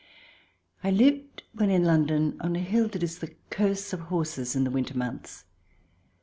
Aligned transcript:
I 0.83 0.89
lived, 0.89 1.43
when 1.53 1.69
in 1.69 1.83
London, 1.83 2.35
on 2.41 2.55
a 2.55 2.59
hill 2.59 2.87
that 2.87 3.03
is 3.03 3.19
the 3.19 3.35
curse 3.51 3.93
of 3.93 3.99
horses 4.09 4.55
in 4.55 4.63
the 4.63 4.71
winter 4.71 4.97
months. 4.97 5.43